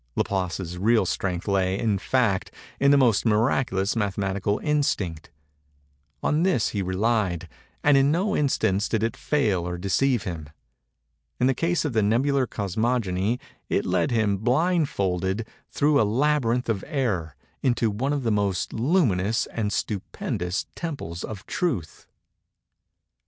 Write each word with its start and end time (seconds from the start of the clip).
Laplace's 0.15 0.79
real 0.79 1.05
strength 1.05 1.47
lay, 1.47 1.77
in 1.77 1.99
fact, 1.99 2.49
in 2.79 2.91
an 2.91 2.99
almost 3.03 3.23
miraculous 3.23 3.95
mathematical 3.95 4.57
instinct:—on 4.63 6.41
this 6.41 6.69
he 6.69 6.81
relied; 6.81 7.47
and 7.83 7.95
in 7.95 8.09
no 8.11 8.35
instance 8.35 8.89
did 8.89 9.03
it 9.03 9.15
fail 9.15 9.61
or 9.67 9.77
deceive 9.77 10.23
him:—in 10.23 11.45
the 11.45 11.53
case 11.53 11.85
of 11.85 11.93
the 11.93 12.01
Nebular 12.01 12.47
Cosmogony, 12.47 13.39
it 13.69 13.85
led 13.85 14.09
him, 14.09 14.37
blindfolded, 14.37 15.47
through 15.69 16.01
a 16.01 16.01
labyrinth 16.01 16.67
of 16.67 16.83
Error, 16.87 17.35
into 17.61 17.91
one 17.91 18.11
of 18.11 18.23
the 18.23 18.31
most 18.31 18.73
luminous 18.73 19.45
and 19.53 19.71
stupendous 19.71 20.65
temples 20.73 21.23
of 21.23 21.45
Truth. 21.45 22.07